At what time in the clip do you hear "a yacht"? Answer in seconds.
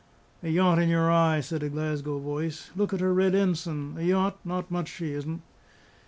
0.41-0.79, 3.99-4.39